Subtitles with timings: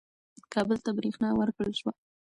[0.53, 1.91] کابل ته برېښنا ورکړل شوه.